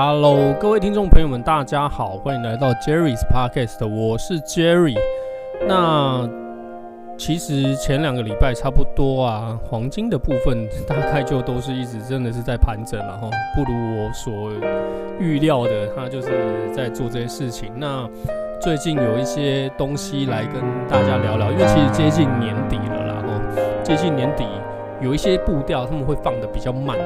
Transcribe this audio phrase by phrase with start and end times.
[0.00, 4.96] Hello，各位听众朋友们，大家好，欢迎来到 Jerry's Podcast，我是 Jerry。
[5.66, 6.24] 那
[7.16, 14.52] 其实前两个礼拜差不多啊，黄金的部分大概就都是一直真的是在盘整了哈，不如我所
[15.18, 16.28] 预料的，他就是
[16.72, 17.72] 在做这些事情。
[17.74, 18.08] 那
[18.60, 24.46] 最近有一些东西来跟大家聊聊，因为其实接近年底了啦，哈，接近年底
[25.00, 26.96] 有一些步调他们会放得比较慢。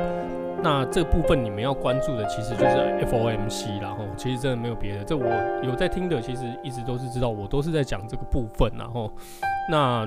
[0.63, 2.77] 那这部分你们要关注的其实就是
[3.11, 5.03] FOMC 然后，其实真的没有别的。
[5.03, 5.27] 这我
[5.61, 9.11] 有在听的，其实一直都是知道，我都是在讲这个部分然后。
[9.69, 10.07] 那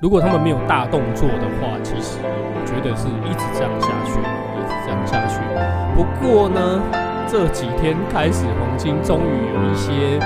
[0.00, 5.38] 如果他们没有大动作的话，其实我觉得是一直这样下去，一直这样下去。
[5.94, 6.82] 不过呢，
[7.28, 10.18] 这几天开始黄金终于有一些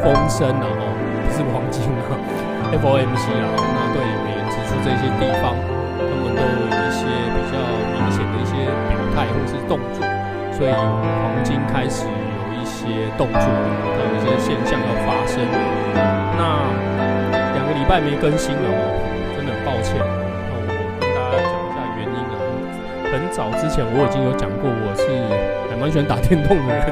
[0.00, 0.88] 风声了吼，
[1.20, 2.08] 不是黄金啊
[2.72, 5.52] ，FOMC 啊，那对美元指数这些地方，
[6.00, 7.33] 他们都有一些。
[9.14, 10.02] 态或是动作，
[10.52, 15.40] 所以黄金开始有一些动作，有一些现象要发生。
[16.36, 16.68] 那
[17.54, 18.82] 两个礼拜没更新了哦，
[19.36, 19.96] 真的很抱歉。
[19.96, 20.66] 那我
[21.00, 22.34] 跟大家讲一下原因啊。
[23.12, 25.06] 很早之前我已经有讲过，我是
[25.70, 26.82] 还蛮喜欢打电动的人。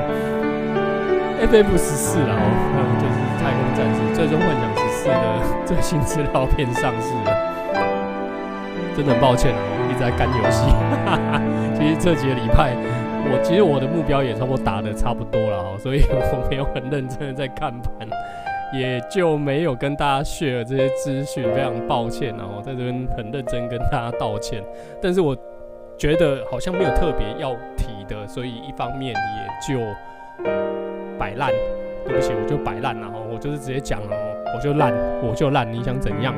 [1.43, 2.39] FF 十四啊，
[3.03, 7.35] 就是太空战士最终幻想十四的最新资料片上市了，
[8.97, 10.71] 真的很抱歉啊，我一直在干游戏。
[11.83, 12.77] 其实这几个礼拜，
[13.27, 18.09] 我其实我的目标也差不多打得差不多了，所以 我没有很认真的在看盘，
[18.73, 24.63] 也就没有跟大家 share 这些资讯，非常抱歉，然后在这边很认真跟大家道歉。
[25.03, 25.37] 但是我
[25.99, 29.83] 觉得好像没有特别要提的，所以一方面也就
[31.19, 31.51] 摆烂，
[32.07, 34.17] 对不起，我就摆烂了哈，我就是直接讲了，
[34.55, 36.33] 我就烂，我就烂，你想怎样？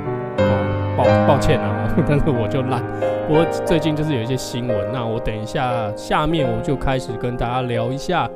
[1.26, 2.82] 抱歉啊， 但是我就烂。
[3.26, 8.28] 不过最近就是有一些新闻，那我等一下下面我就开始跟大家聊一下，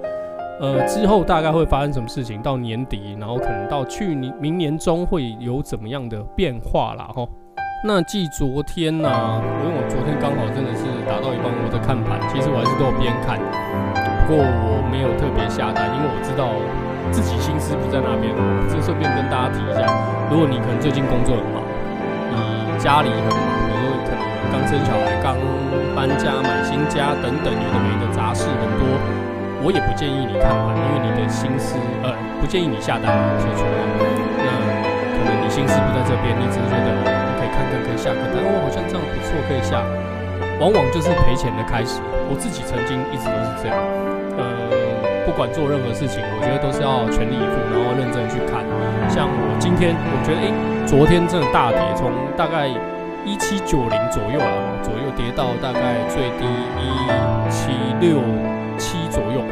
[0.60, 7.04] 呃，之后大概会发生什么事情，到年底，然后可能到去年明年中会有怎么样的变化啦。
[7.15, 7.26] 哈。
[7.84, 13.38] 那继昨天呢、啊，因为我昨天刚好真的是打到一半，我在看盘，其实我还是都有边看，
[14.26, 16.48] 不过我没有特别下单，因为我知道
[17.12, 18.34] 自己心思不在那边。
[18.66, 19.87] 就顺便跟大家提一下，
[20.31, 21.37] 如果你可能最近工作。
[22.78, 24.22] 家里很忙，比如说可能
[24.55, 25.34] 刚生小孩、刚
[25.94, 28.87] 搬家、买新家等等，有的没的杂事很多。
[29.61, 31.75] 我也不建议你看盘，因为你的心思
[32.06, 33.11] 呃，不建议你下单，
[33.43, 33.78] 说错了。
[34.38, 34.47] 那
[35.19, 39.83] 可能你心思不在这边，你只是觉得哦，可以看看，可以下个单，哦，好像这样不错，可以下。
[40.62, 41.99] 往往就是赔钱的开始。
[42.31, 43.75] 我自己曾经一直都是这样，
[44.38, 44.47] 呃，
[45.38, 48.66] 管做任何事情，我觉得都是要全力以赴，然后认真去看。
[49.09, 50.50] 像我今天，我觉得诶。
[50.88, 56.47] 昨天真的大跌，从大概一七九零左右啊，左右跌到大概最低
[56.81, 57.69] 一七
[58.00, 58.22] 六
[58.78, 59.43] 七左右，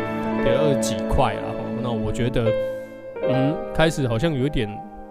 [0.42, 1.52] 跌了二几块啊。
[1.82, 2.50] 那我觉得，
[3.28, 4.66] 嗯，开始好像有一点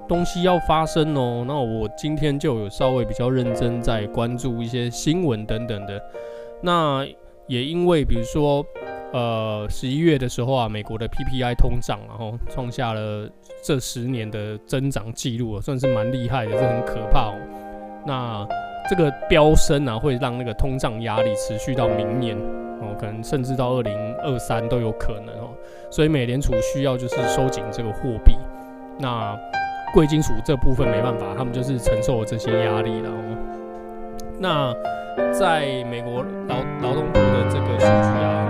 [0.08, 1.46] 东西要发生哦。
[1.48, 6.02] 那我今天就有稍微比较认真在关注一些新闻等等的。
[6.60, 7.06] 那
[7.46, 8.66] 也因为比如说。
[9.14, 13.30] 呃，十一月的时候啊，美国的 PPI 通胀，然后创下了
[13.64, 17.36] 这十年的增长记录，算是蛮厉害的，这很可怕哦。
[18.06, 18.46] 那
[18.90, 22.38] 这个飙升啊，会让那个通胀压力持续到明年
[22.82, 25.50] 哦，可能甚至到二零二三都有可能哦。
[25.90, 28.36] 所以美联储需要就是收紧这个货币。
[29.00, 29.38] 那
[29.94, 33.38] 贵金属这部分没办法，他们就是承受了这些压力了哦。
[34.38, 34.74] 那
[35.32, 38.45] 在美国劳劳动部的这个数据啊，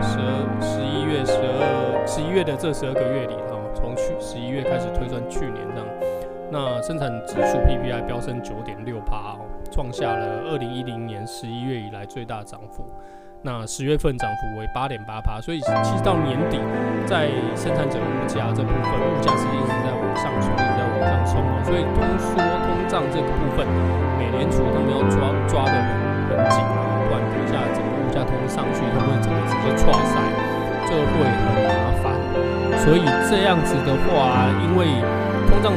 [2.36, 5.88] 月的这十二个月里，哈，从去十一月开始推算去年这样，
[6.52, 12.84] 那生产指数 PPI 飙升九点六趴，哦，创下了二零一零年十一月以来最大涨幅。
[13.42, 16.60] 那十月份涨幅为八点八趴，所以其实到年底，
[17.08, 21.64] 在生产者物价这部分，物价实际是在往上冲，一直在往上冲嘛。
[21.64, 23.64] 所以通缩通胀这个部分，
[24.20, 26.36] 美联储他们要抓抓得很。
[26.52, 30.20] 紧啊，不然等一下整个物价通上去，它会整个直接剉赛，
[30.84, 32.05] 这会很麻烦。
[32.84, 34.86] 所以这样子的话，因为
[35.50, 35.74] 通胀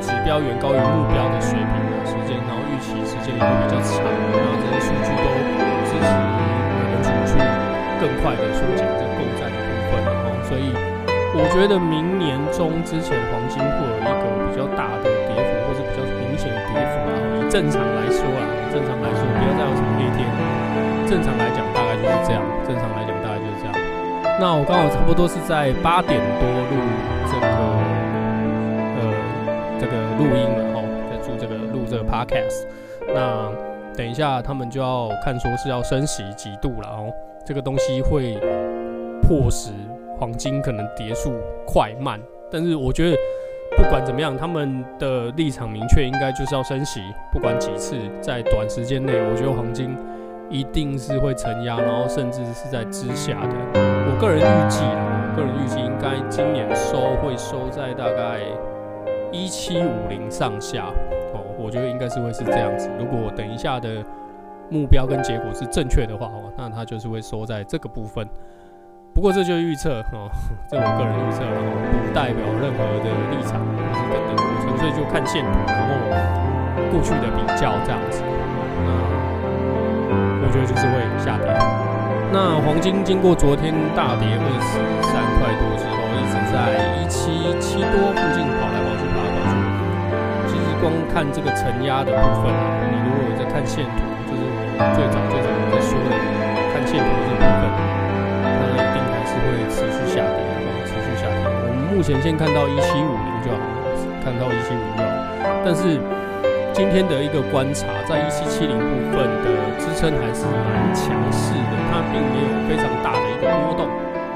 [0.00, 5.24] 指标远高于目标的水平的时间，然后预期时间也会比较长，然后这些数据都
[5.84, 7.36] 支持美联储去
[8.00, 10.72] 更快的缩减这个购债的部分，然后所以
[11.36, 18.42] 我觉得明年中之前黄金会有一个比较大的跌幅，或是比较明显的跌幅，然后以正常来说啊。
[18.72, 20.24] 正常来说，不要再有什么黑天。
[21.08, 22.42] 正常来讲，大概就是这样。
[22.66, 23.35] 正常来讲，大。
[24.38, 26.76] 那我刚好差不多是在八点多录
[27.26, 27.46] 这个
[28.96, 29.00] 呃
[29.80, 32.66] 这个录音了哈，在做这个录这个 podcast。
[33.14, 33.50] 那
[33.96, 37.10] 等一下他们就要看说是要升息几度了哦，
[37.46, 38.38] 这个东西会
[39.22, 39.70] 迫使
[40.18, 41.32] 黄金可能跌速
[41.66, 43.16] 快慢，但是我觉得
[43.74, 47.00] 不管怎么样，他们的立场明确，应该就是要升息，
[47.32, 49.96] 不管几次，在短时间内，我觉得黄金
[50.50, 53.95] 一定是会承压，然后甚至是在之下的。
[54.18, 58.40] 个人预计，我个人预计应该今年收会收在大概
[59.30, 60.86] 一七五零上下
[61.34, 62.90] 哦，我觉得应该是会是这样子。
[62.98, 64.02] 如果等一下的
[64.70, 68.26] 目标跟结果是正确的话哦，那它就是会收在这个部分。
[69.14, 70.28] 不过这就是预测哦，
[70.68, 75.92] 这我个人预测，然后不代表任何的立场，就是等等，我纯粹就看线图，然后
[76.90, 78.22] 过去的比较这样子。
[78.80, 78.88] 那
[80.40, 81.95] 我觉得就是会下跌。
[82.32, 84.78] 那黄金经过昨天大跌二十
[85.08, 86.56] 三块多之后，一直在
[86.98, 89.54] 一七七多附近跑来跑去，跑来跑去。
[90.50, 92.52] 其实光看这个承压的部分，
[92.90, 96.12] 你如果有在看线图，就是我最早最早在说的
[96.74, 97.62] 看线图这部分。
[98.46, 100.44] 它一定还是会持续下跌，
[100.84, 101.40] 持续下跌。
[101.46, 103.64] 我们目前先看到一七五零就好，
[104.20, 105.08] 看到一七五就好。
[105.64, 105.96] 但是
[106.76, 108.84] 今天的一个观察，在一七七零部
[109.16, 109.48] 分的
[109.80, 113.88] 支撑还是蛮强势的，它并没有非常大的一个波动。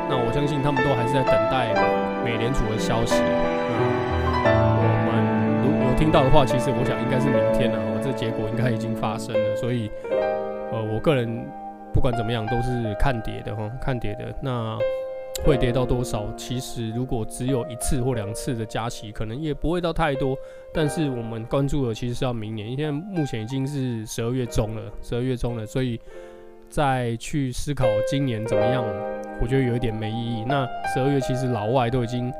[0.08, 1.68] 那我相信他们都还是在等待
[2.24, 3.20] 美联储的消息。
[4.42, 7.78] 那我们如果有听到的话，其实我想应该是明天了。
[8.02, 9.54] 这结果应该已经发生了。
[9.54, 9.90] 所以，
[10.72, 11.28] 呃，我个人
[11.92, 14.24] 不管怎么样都是看跌的哈，看跌的。
[14.40, 14.78] 那。
[15.44, 16.26] 会跌到多少？
[16.36, 20.36] 其实如果只有一次或两次的加息，可能也不会到太多。
[20.72, 25.98] 但是我们关注的其实是要明年，现在目前已经是十二月中了，十二月中了，所以
[26.68, 28.84] 再去思考今年怎么样，
[29.40, 30.44] 我觉得有一点没意义。
[30.46, 32.32] 那十二月其实老外都已经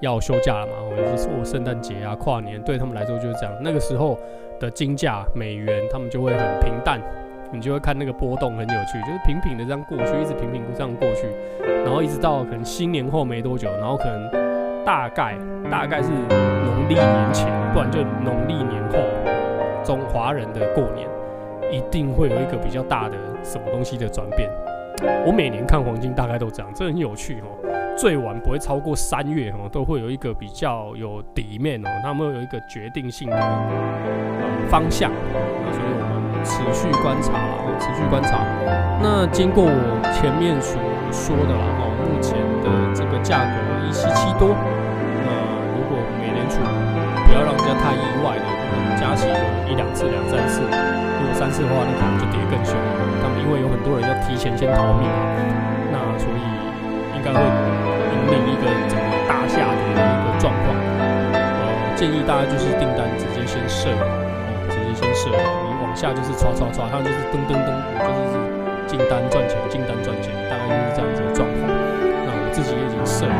[0.00, 3.54] 要休假了嘛，或者是过圣诞节啊、跨年，对他们来说就是这样。
[3.62, 4.18] 那个时候
[4.58, 7.00] 的金价、美元，他们就会很平淡。
[7.52, 11.26] 你就会看那个波动很有趣，就是平平的这样过去，一直平平这样过去，
[11.84, 15.36] 然后一直到可能新年后没多久，然后可能大概
[15.70, 18.98] 大概是农历年前，不然就农历年后，
[19.84, 21.08] 中华人的过年
[21.70, 24.50] 一定会有一个比较大的什么东西的转变。
[25.24, 33.36] 我每年看黄金大概都这样，这很有趣哦，最晚不会超过三月哦，都会有一个比较有底面哦，他们有一个决定性的
[34.68, 35.10] 方向，
[35.72, 36.05] 所以。
[36.46, 38.38] 持续观察了，持续观察。
[39.02, 39.74] 那经过我
[40.14, 40.78] 前面所
[41.10, 44.54] 说的了，哦，目前的这个价格一七七多。
[45.26, 45.28] 那
[45.74, 46.62] 如果美联储
[47.26, 49.26] 不要让人家太意外的，可能加息
[49.66, 52.78] 一两次、两三次，如果三次的话，那可能就跌更凶。
[53.20, 55.18] 他们因为有很多人要提前先逃命嘛，
[55.90, 56.40] 那所以
[57.18, 60.70] 应该会引领一个整个大下跌的一个状况。
[61.34, 61.66] 呃，
[61.98, 63.90] 建议大家就是订单直接先设，
[64.70, 65.34] 直接先设。
[65.96, 68.36] 下就是刷刷刷，它就是噔噔噔，我就是
[68.86, 71.64] 进单赚钱，进单赚钱，大概就是这样子的状况。
[72.22, 73.32] 那我自己也已经设了，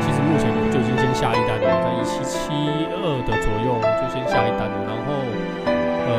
[0.00, 2.48] 其实目前我就已经先下一单了，在一七七
[2.96, 4.76] 二的左右就先下一单了。
[4.88, 5.20] 然后
[6.08, 6.10] 呃，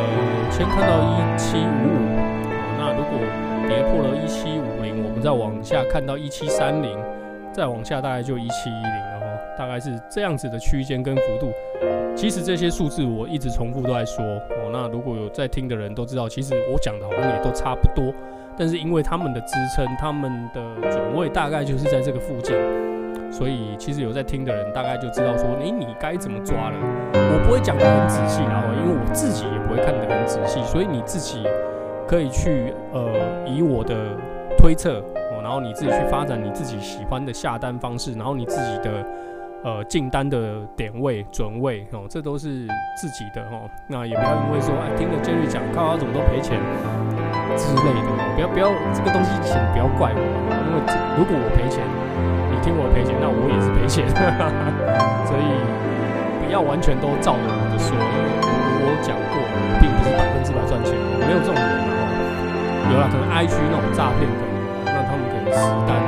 [0.54, 2.06] 先看到一七五五，
[2.78, 3.18] 那如果
[3.68, 6.98] 跌破了一七五零，我们再往下看到一七三零，
[7.52, 9.26] 再往下大概就一七一零了哈，
[9.58, 11.52] 大概是这样子的区间跟幅度。
[12.16, 14.24] 其实这些数字我一直重复都在说，
[14.72, 18.14] 那如果有在听的人都知道，其实我讲的好像也都差不多，
[18.58, 22.56] 但是因为他们的支撑，他们的准位大概就是在这个附近，
[23.32, 26.76] 所以其实有在听的人大概就知道说，诶，你该怎么抓了。
[27.14, 31.44] 我不会讲得很仔细，然后因为我自己也不会看得很仔细，所以你自己
[32.08, 33.10] 可以去呃
[33.48, 33.96] 以我的
[34.58, 35.04] 推测，
[35.42, 39.06] 然后你自己去发展你自己喜欢的下单方式，然后你自己的。
[39.64, 42.66] 呃，进单的点位、准位哦，这都是
[42.98, 43.70] 自己的哦。
[43.86, 46.58] 那也不要因为说，哎，听了 Jerry 讲，看他怎么都赔钱
[47.54, 50.22] 之类的，不要不要这个东西，请不要怪我，
[50.66, 50.82] 因为
[51.14, 51.86] 如果我赔钱，
[52.50, 54.02] 你听我赔钱，那我也是赔钱，
[55.30, 55.46] 所以
[56.42, 57.94] 不要完全都照着我的说。
[57.94, 59.38] 因为我讲过，
[59.78, 62.02] 并不是百分之百赚钱，没有这种人哦。
[62.90, 64.58] 有了，可能 IG 那种诈骗可能，
[64.90, 66.02] 那他们可能实单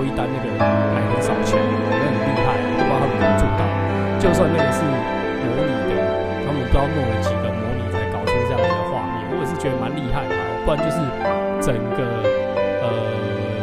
[0.00, 1.60] 一单，然后错一单那个还很少钱。
[4.22, 5.98] 就算那个是模拟的，
[6.46, 10.32] 他们不知道弄了几个模拟才搞出这样子的画面，我也是觉得蛮厉害的。
[10.62, 11.02] 不然就是
[11.58, 12.06] 整个
[12.86, 12.86] 呃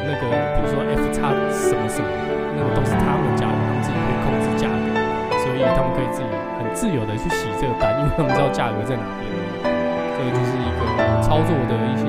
[0.03, 2.11] 那个，比如说 F 叉什么什么，
[2.59, 4.99] 那个都是他们家的，他们自己可以控制价格，
[5.39, 6.27] 所以他们可以自己
[6.59, 9.31] 很自由的去洗这个单，因为他们知道价格在哪边。
[9.63, 12.03] 这个就是一个操作的一些，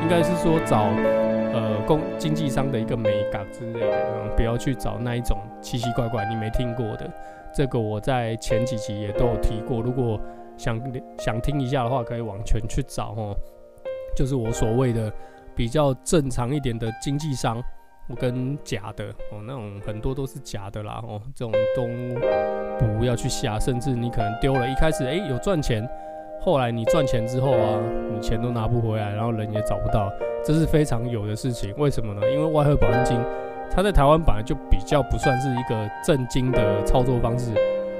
[0.00, 0.88] 应该是说找
[1.56, 7.10] 呃工经纪商的一个美感之类的，嗯，不要去找那一种奇奇怪怪你没听过的。
[7.54, 10.20] 这个我在前几集也都有提过，如果
[10.58, 10.78] 想
[11.18, 13.34] 想听一下的话，可以往前去找哦。
[14.14, 15.10] 就是我所谓的
[15.54, 17.62] 比较正常一点的经纪商
[18.08, 21.86] 我跟假的哦，那种很多都是假的啦哦，这种都
[22.98, 25.86] 不要去下，甚至你可能丢了，一开始诶、有赚钱，
[26.40, 27.80] 后来你赚钱之后啊，
[28.12, 30.10] 你钱都拿不回来，然后人也找不到，
[30.44, 31.74] 这是非常有的事情。
[31.76, 32.20] 为什么呢？
[32.30, 33.18] 因为外汇保证金
[33.74, 37.50] 它在台湾本来就比较不算是一个正经的操作方式，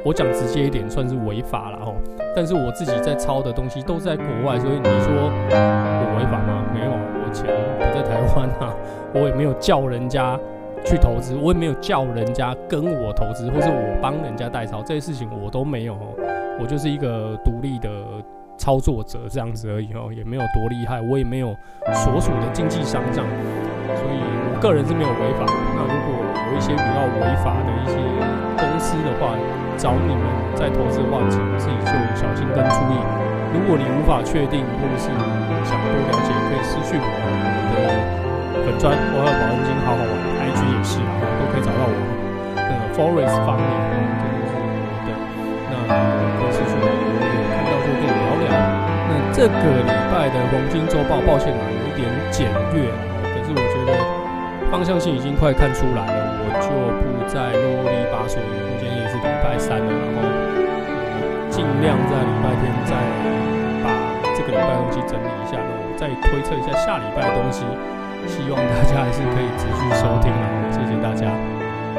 [0.05, 1.95] 我讲直接一点，算是违法了哦。
[2.37, 6.64] 但是我自己在抄的东西都在国外，所以你说我违法吗？
[6.73, 7.47] 没有，我钱
[7.78, 8.75] 不在台湾啊。
[9.12, 10.38] 我也没有叫人家
[10.85, 15.97] 去投资，我也没有叫人家跟我投资，或是我帮人家代操，这些事情我都没有。
[16.58, 17.88] 我就是一个独立的
[18.56, 21.54] 操作者这样子而已哦，也没有多厉害，我也没有
[21.92, 23.26] 所属的经纪商这样，
[23.94, 25.44] 所以我个人是没有违法。
[25.76, 26.16] 那如果
[26.50, 27.96] 有一些比较违法的一些
[28.56, 29.36] 公司的话，
[29.76, 30.25] 找你们
[30.56, 32.96] 在投资的话，请自己就小心跟注意。
[33.52, 35.12] 如果你无法确定，或者是
[35.68, 37.04] 想多了解，可以私讯我
[37.72, 37.84] 的
[38.64, 41.92] 粉专，我要保证金好好玩，IG 也是啊，都可以找到我。
[42.56, 43.68] 那个 Forest 方面，
[44.16, 44.64] 这就是我
[45.04, 45.12] 的。
[45.68, 45.76] 那
[49.37, 53.93] 这个礼拜的黄金周报，抱歉啊，有一点简略啊，可是我觉得
[54.73, 56.73] 方向性已经快看出来了，我就
[57.05, 58.49] 不再啰里吧嗦了。
[58.81, 60.25] 今天也是礼拜三了，然后
[61.52, 62.97] 尽量在礼拜天再
[63.85, 63.93] 把
[64.33, 67.66] 这个礼拜东西整理一下，然后再推测一下下礼拜的东西。
[68.26, 71.28] 希望大家还是可以持续收听，然 后谢谢大家。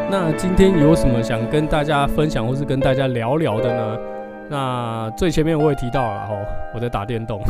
[0.09, 4.16] 那今天有什么想跟大家分享或是跟大家聊聊的呢？
[4.49, 7.41] 那最前面我也提到了哦，我在打电动。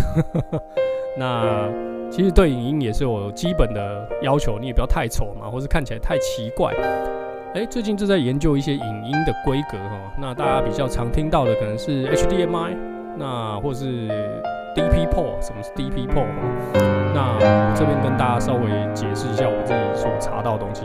[1.17, 1.69] 那
[2.09, 6.73] 其实对影音也是有基本的要求，你也不要太丑嘛，或是看起来太奇怪。
[7.53, 12.75] 哎，最近正在研究一些影音的规格哈，那大家比较常听到的可能是 HDMI，
[13.17, 14.07] 那或是
[14.75, 16.27] DP port，什么是 DP port？
[17.15, 20.83] 那我这边跟大家稍微解释一下我自己所查到的东西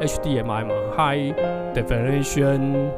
[0.00, 1.34] ，HDMI 嘛，High
[1.74, 2.90] Definition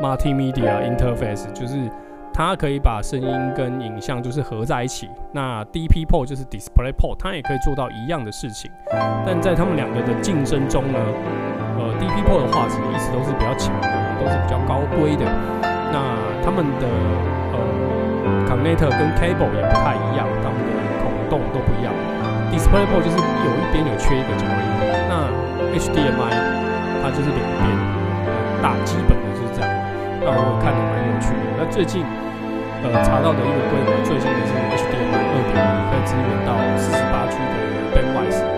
[0.00, 1.90] Multimedia Interface，就是
[2.32, 5.10] 它可以把声音跟影像就是合在一起。
[5.32, 8.70] 那 DP port 就是 Display port，它也可以做到一样的事情，
[9.26, 10.98] 但在他们两个的竞争中呢，
[11.78, 13.88] 呃，DP port 的画质一直都是比较强的，
[14.20, 15.24] 都是比较高规的。
[15.92, 16.88] 那他们的
[17.52, 17.58] 呃
[18.48, 20.72] ，connector 跟 cable 也不太一样，他们的
[21.02, 21.92] 孔洞都不一样。
[22.50, 24.46] Display port 就是有一边有缺一个角。
[25.08, 25.28] 那
[25.76, 26.32] HDMI
[27.02, 27.62] 它就是两边，
[28.62, 29.71] 大基本的就是这样。
[30.24, 31.44] 那我看的蛮有趣的。
[31.58, 32.06] 那最近
[32.82, 37.54] 呃查到的一个规格，最新的是 HDMI 二点一，可以支援到四十八 G 的
[37.94, 38.50] bandwidth。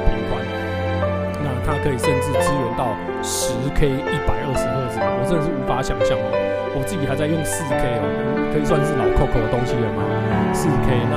[1.64, 2.92] 它可以甚至支援到
[3.24, 6.28] 十 K 一百二十赫兹，我真的是无法想象哦。
[6.76, 10.04] 我自己还在用四 K 哦，可以算是老 Coco 的东西了吗。
[10.52, 11.16] 四 K，那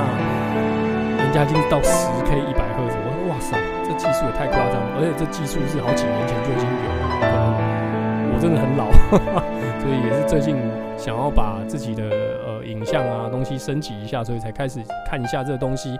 [1.20, 7.04] 人家已经到十 K 一百赫兹，我说哇塞，这技术也太夸张了，而且这技术是好几年前就已经有了。
[7.20, 8.88] 可能我真的很老，
[9.80, 10.56] 所以也是最近
[10.96, 12.04] 想要把自己的
[12.46, 15.98] 呃影像啊东西升级一下，所以才开始看一下这个东西。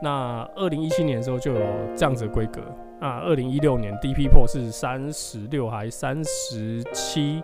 [0.00, 1.60] 那二零一七年的时候就有
[1.94, 2.60] 这样子的规格。
[3.00, 7.42] 啊，二零一六年 DP Pro 是三十六还三十七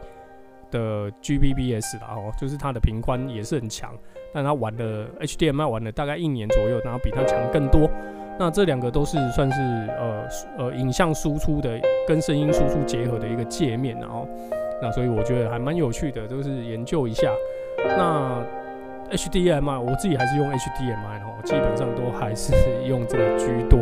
[0.71, 3.93] 的 Gbps 啦，哦，就是它的频宽也是很强，
[4.33, 7.91] 但它玩的 HDMI 玩了大概一年左右，然后比它强更多。
[8.39, 9.61] 那这两个都是算是
[9.99, 14.29] 呃呃影像输出的跟声音输出结合的一个界面，然后
[14.81, 17.31] 那所以我觉得还蛮有趣的，都是研究一下。
[17.97, 18.43] 那
[19.11, 22.53] HDMI 我自己还是用 HDMI 哦，基本上都还是
[22.87, 23.79] 用这个居多。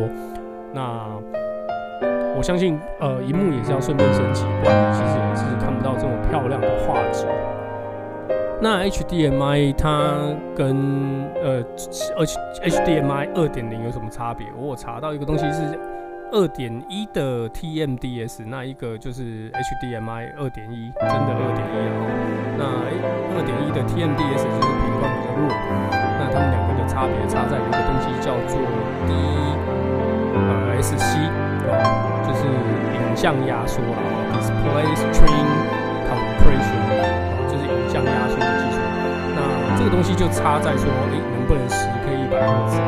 [0.72, 1.08] 那
[2.36, 7.26] 我相信，呃，荧幕也是要顺便升级，不然你其实也是看不到这么漂亮的画质。
[8.60, 10.14] 那 HDMI 它
[10.54, 11.62] 跟呃
[12.16, 14.46] H HDMI 二点零有什么差别？
[14.56, 15.78] 我有查到一个东西是
[16.32, 21.94] 二点一的 TMDS，那一个就是 HDMI 二点一，真的二点一啊。
[22.58, 22.64] 那
[23.36, 25.46] 二点一的 TMDS 就是频宽比较弱，
[26.18, 28.58] 那它们两个的差别差在有一个东西叫做
[29.06, 29.10] D
[30.34, 31.14] 呃 SC。
[31.66, 33.98] 就是影像压缩了
[34.30, 35.48] ，Display Stream
[36.06, 36.78] Compression，
[37.50, 38.78] 就是影像压缩的技术。
[39.34, 39.38] 那
[39.76, 42.78] 这个东西就差在说，诶，能不能十 K 一百赫兹？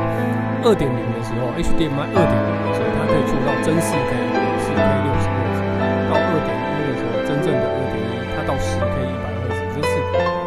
[0.62, 2.77] 二点零的时候，HDMI 二点零的时候，
[3.08, 4.12] 可以做到真四 K，
[4.60, 5.64] 四 K 六十赫兹。
[6.06, 9.92] 到二点一的时候，真正的二点一，它到十 K 一百赫兹，这是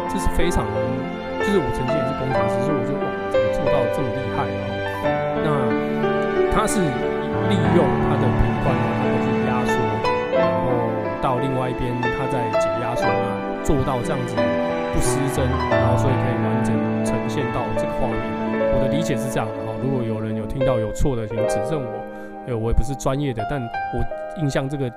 [0.08, 0.62] 这是非常，
[1.42, 4.62] 就是我曾经也是工程师，所以我就哇，怎么做到这么厉害啊？
[5.42, 5.46] 那
[6.54, 6.78] 它是。
[7.48, 9.74] 利用它的频宽，然后去压缩，
[10.38, 10.70] 然后
[11.20, 14.36] 到另外一边，它再解压缩，那做到这样子
[14.94, 16.72] 不失真，然后所以可以完整
[17.04, 18.16] 呈现到这个画面。
[18.72, 22.01] 我的理解是这样的哈，如果有人有听到有错的，请指正我，
[22.46, 24.90] 因为我也不是专业的，但我印象这个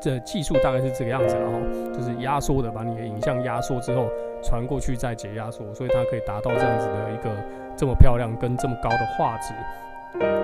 [0.00, 1.60] 这技术大概是这个样子，然后
[1.92, 4.08] 就是压缩的，把你的影像压缩之后
[4.42, 7.30] 传过去再解压缩，所以它可以达到这样子的一个
[7.76, 9.54] 这么漂亮跟这么高的画质。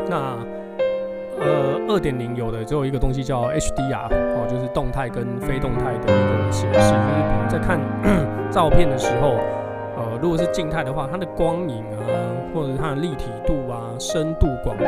[0.09, 0.37] 那
[1.39, 7.79] 呃，二点零有的只有一个东西叫 HDR 哦，就是动态跟非动态的一个显示，就是在看
[8.51, 9.37] 照片的时候，
[9.97, 12.01] 呃，如果是静态的话，它的光影啊，
[12.55, 13.66] 或者是它的立体度
[13.99, 14.85] 深度、广度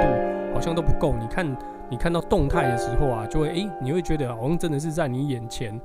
[0.55, 1.15] 好像都不够。
[1.19, 1.57] 你看，
[1.89, 5.79] 你看到动态的时候啊，就会诶、你会觉得好像真的是在你眼前，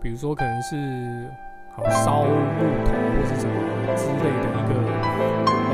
[0.00, 1.30] 比如说可能是
[1.76, 3.54] 好烧木头或是什么
[3.96, 4.74] 之类的一个
[5.68, 5.72] 呃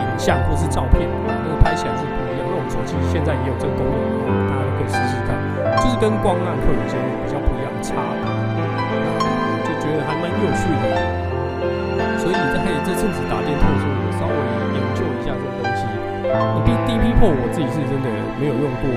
[0.00, 2.60] 影像或是照片，那个拍起来是不一样，那种。
[2.70, 5.34] 手机现在也有这个功能，大家都可以试试看，
[5.82, 6.94] 就是跟光暗会有些
[7.24, 8.62] 比较不一样的差别，
[9.66, 11.29] 就觉得还蛮有趣的。
[12.18, 14.34] 所以在这阵子打电动的时候，我稍微
[14.74, 15.82] 研究一下这个东西。
[16.64, 18.90] D DP Pro 我自己是真的没有用过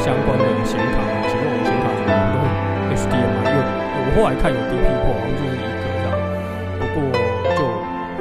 [0.00, 0.96] 相关的显卡，
[1.28, 2.40] 请问我显卡怎么用
[2.96, 3.44] HDMI？
[3.46, 6.12] 因为我后来看有 DP Pro 好像就是一个这样，
[6.80, 7.12] 不过
[7.54, 7.60] 就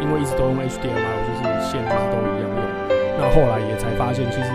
[0.03, 2.59] 因为一直都用 HDMI，就是线就是都一样用。
[3.19, 4.49] 那后来也才发现，其实。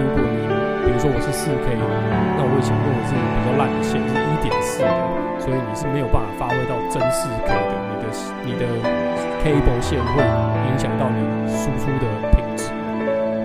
[0.00, 0.48] 如果你
[0.86, 4.88] 比如说我是四 K，那我以前用的是比较烂的线，是一点四的，
[5.40, 8.06] 所以你是没有办法发挥到真四 K 的，你的
[8.44, 8.66] 你的
[9.42, 10.22] cable 线会
[10.70, 12.70] 影响到你输出的品质。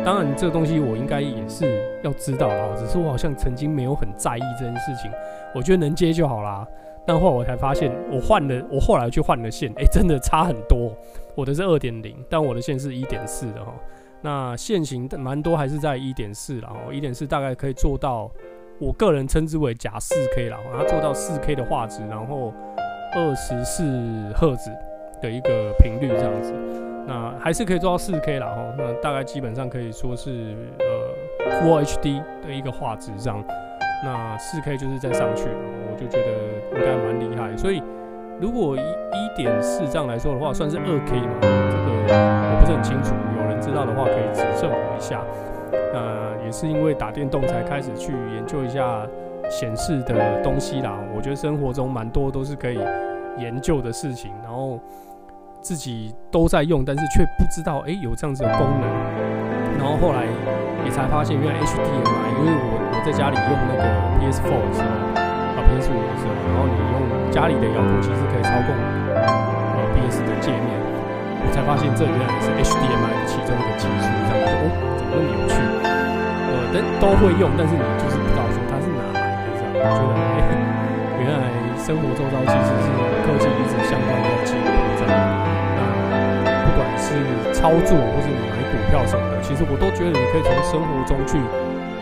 [0.03, 1.65] 当然，这个东西我应该也是
[2.03, 5.09] 要知道啊，只是我好像曾经没有很在意这件事情，
[5.55, 6.67] 我觉得能接就好啦。
[7.07, 10.91] 但后来我才发现，我换了，我后来去换了线，哎、真的差很多。
[11.33, 13.73] 我的是二点零，但我的线是一点四的哈。
[14.21, 18.29] 那线型蛮多还是在一点四，然后一点四大概可以做到，
[18.79, 22.53] 我个人称之为假四 K 啦，它做到四 K 的画质，然后
[23.13, 23.83] 二十四
[24.35, 24.69] 赫兹
[25.21, 26.53] 的一个频率这样子，
[27.07, 33.41] 那还是可以做到四 K 啦哈，那大概基本上可以说是呃 Full HD 的一个画质这样，
[34.03, 35.55] 那四 K 就是再上去了，
[35.89, 37.81] 我就觉得应该蛮厉害，所以
[38.41, 43.15] 如果一一点四这样来说的话，算是二 K 嘛，这个我不是很清楚。
[43.39, 45.23] 有人知道的话可以指正我一下。
[45.93, 49.05] 呃，也是因为打电动才开始去研究一下
[49.49, 50.93] 显示的东西啦。
[51.15, 52.79] 我觉得生活中蛮多都是可以
[53.37, 54.79] 研究的事情，然后
[55.59, 58.87] 自己都在用，但是却不知道哎、有这样子的功能。
[59.77, 60.23] 然后后来
[60.85, 63.83] 也才发现，原来 HDMI，因为我我在家里用那个
[64.21, 64.87] PS4 的时候，
[65.57, 66.95] 啊 PS5 的时候，然后你用
[67.31, 68.69] 家里的遥控器是可以操控
[69.17, 70.77] 呃 PS 的界面。
[71.41, 74.63] 我才发现这原来也是 HDMI 的其中一个技术，这样子哦，
[74.97, 75.53] 怎么那么有趣？
[76.55, 79.75] 呃，但都会用，但是你就是不知道说它是哪来的这样。
[79.75, 80.39] 我觉得哎，
[81.19, 82.87] 原来生活周遭其实是
[83.27, 85.19] 科技一直相关的进步这样。
[85.75, 87.19] 那不管是
[87.51, 91.35] 操作或是你买股票什么的，其实我都觉得你可以从生活中去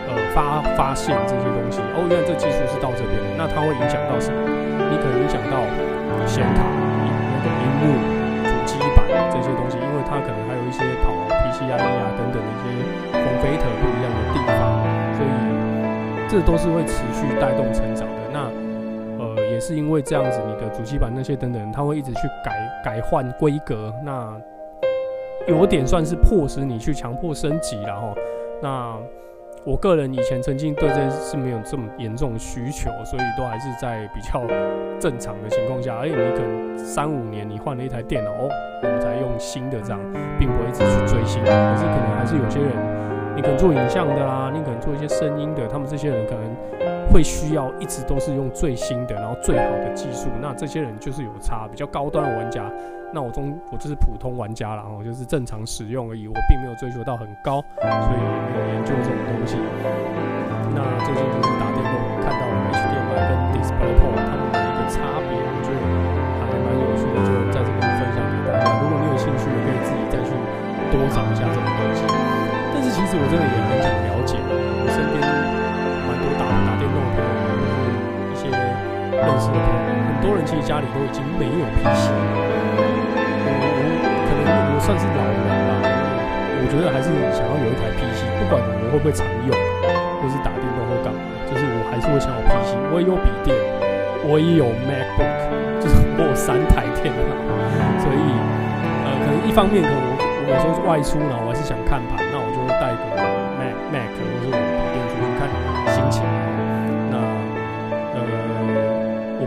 [0.06, 1.82] 呃发发现这些东西。
[1.98, 4.38] 哦，原来这技术是到这边的，那它会影响到什么？
[4.86, 5.66] 你可能影响到
[6.30, 8.14] 显卡、那个荧幕。
[8.44, 12.64] 主机板这些东西，因为它可能还有一些跑 PCIe 啊等等的一些
[13.12, 14.40] 风飞特不一样的地，
[16.34, 18.20] 这都是会持续带动成长的。
[18.32, 18.50] 那
[19.22, 22.52] 呃，也是因为这样子，你的主机板那些等等，它会一直去改
[22.84, 24.36] 改换规格，那
[25.46, 28.12] 有点算是迫使你去强迫升级了哈。
[28.60, 28.96] 那
[29.64, 34.42] 我个人以前曾经对这是没有这么严重需求，所以都还是在比较
[34.98, 35.94] 正常的情况下。
[35.94, 38.48] 而且你可能三五年你换了一台电脑，哦，
[38.82, 40.00] 我们才用新的这样，
[40.36, 41.40] 并不会一直去追新。
[41.44, 42.70] 可是可能还是有些人，
[43.36, 46.44] 你可能做影像的啦，你可做一些声音的，他们这些人可能
[47.10, 50.28] 会需要一直都是用最新的，然后最好的技术。
[50.42, 52.70] 那这些人就是有差，比较高端的玩家。
[53.10, 59.56] 那我中我就是普通玩家啦，然后就是正常使用而已，我并没有追求到很高，所以也没有研究这种东西。
[60.76, 62.44] 那最近就是打电动看到
[62.74, 65.80] HDMI 跟 DisplayPort 它们的一个差别，我觉得
[66.44, 68.68] 还蛮有趣的，就在这边分享给大家。
[68.82, 70.28] 如果你有兴趣，也可以自己再去
[70.92, 72.13] 多找一下这种东西。
[73.16, 77.86] 我真的也很想了解，我身边蛮多打打电动的朋友，或者是
[78.30, 78.50] 一些
[79.14, 82.44] 认识的朋友，很多人其实家里都已经没有 PC 了。
[84.84, 85.48] 算是老人了，
[86.60, 89.56] 我觉得还是想要有一台 PC，不管我会不会常用，
[90.20, 92.76] 或是打电动或干嘛，就是我还是会想要 PC。
[92.92, 93.56] 我也有笔电，
[94.28, 97.32] 我也有 MacBook，就是我有三台电脑，
[97.96, 98.20] 所以
[99.08, 102.20] 呃，可能一方面可能我我有时候外出呢，我还是想看盘，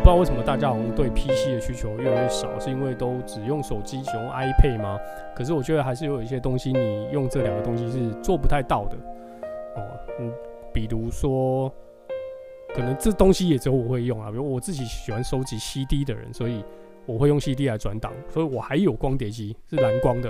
[0.07, 4.97] 不知道为什么大家好像对 PC 的需求越来越少，是因为都只用手机，只用 iPad 吗？
[5.35, 8.95] 可是我觉得还是有一些东西，你用这两个东西是做不太到的
[9.75, 9.83] 哦。
[10.21, 10.31] 嗯，
[10.71, 11.69] 比如说
[12.73, 14.31] 可能这东西也只有我会用啊。
[14.31, 16.63] 比如我自己喜欢收集 CD 的人，所以
[17.05, 20.29] 我会用 CD 来转档，所以我还有光碟机是蓝光的。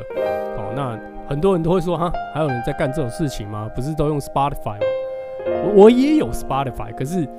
[0.57, 3.69] 哦，那很多人都会说哈，还有人在干这种事情吗？
[3.75, 4.87] 不是都用 Spotify 吗？
[5.45, 7.29] 我我也有 Spotify，可是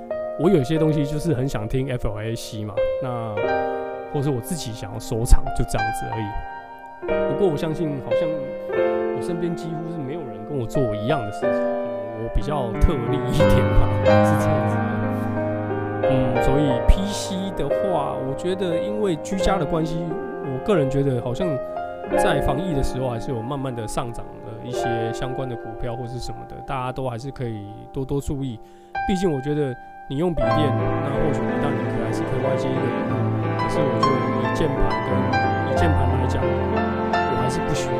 [0.40, 2.72] 我有些东西就是很想听 FLAC 嘛，
[3.02, 3.34] 那
[4.12, 7.32] 或是我自己想要收藏，就这样子而已。
[7.32, 14.76] 不过我相信，好像我身边几乎是没有人跟我做一样的事情，我比较特例一点嘛，是这样子。
[16.10, 19.98] 嗯，所以 PC 的话，我觉得因为居家的关系，
[20.44, 21.48] 我个人觉得好像
[22.16, 24.48] 在防疫的时候还是有慢慢的上涨的。
[24.64, 28.60] 一些相关的股票或是什么的，大家都还是可以多多注意。
[29.06, 29.74] 毕竟我觉得
[30.10, 33.12] 你用笔电，那或许你当然可还是可以外接一个萤幕。
[33.58, 35.12] 可是我觉得以键盘跟
[35.70, 37.97] 以键盘来讲，我还是不需要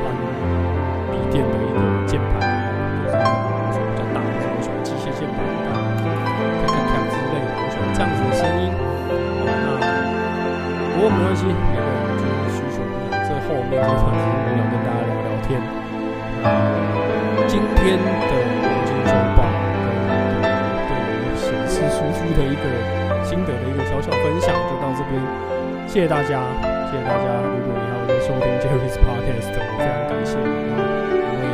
[25.99, 26.39] 谢谢大家，
[26.87, 27.43] 谢谢大家。
[27.43, 30.47] 如果你还有在收听 Jerry's Podcast，我非常感谢你。
[30.47, 31.51] 因为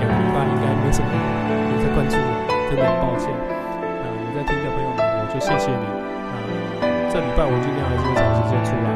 [0.00, 2.32] 两个礼拜应该没什么人在关注我，
[2.72, 3.28] 真的很抱歉。
[3.28, 5.84] 那有在听的朋友们，我就谢谢你。
[6.80, 8.88] 那这礼拜我尽量还是会找时间出来，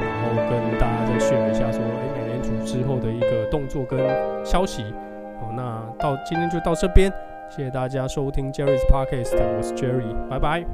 [0.00, 2.40] 然后跟大家再炫一下，说，哎。
[2.64, 4.00] 之后的一个动作跟
[4.42, 4.82] 消息，
[5.38, 7.12] 好，那到今天就到这边，
[7.50, 10.64] 谢谢大家收听 Jerry's Podcast，我是 Jerry，拜拜。